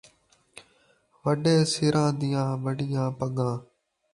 وݙے 1.23 1.55
سراں 1.71 2.09
دیاں 2.19 2.49
وݙیاں 2.63 3.07
پڳاں 3.17 3.53